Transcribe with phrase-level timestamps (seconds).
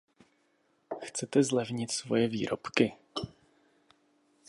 [1.03, 2.93] Chcete zlevnit svoje výrobky?